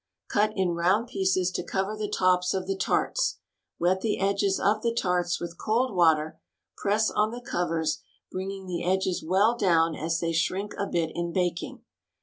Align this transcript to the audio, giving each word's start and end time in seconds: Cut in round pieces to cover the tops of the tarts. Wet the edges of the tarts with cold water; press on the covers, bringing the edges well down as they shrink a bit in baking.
Cut 0.29 0.49
in 0.55 0.69
round 0.69 1.05
pieces 1.09 1.51
to 1.51 1.63
cover 1.63 1.95
the 1.95 2.09
tops 2.09 2.55
of 2.55 2.65
the 2.65 2.75
tarts. 2.75 3.37
Wet 3.77 4.01
the 4.01 4.19
edges 4.19 4.59
of 4.59 4.81
the 4.81 4.91
tarts 4.91 5.39
with 5.39 5.59
cold 5.59 5.95
water; 5.95 6.39
press 6.75 7.11
on 7.11 7.29
the 7.29 7.39
covers, 7.39 8.01
bringing 8.31 8.65
the 8.65 8.83
edges 8.83 9.23
well 9.23 9.55
down 9.55 9.93
as 9.93 10.19
they 10.19 10.33
shrink 10.33 10.73
a 10.75 10.87
bit 10.87 11.11
in 11.13 11.31
baking. 11.31 11.83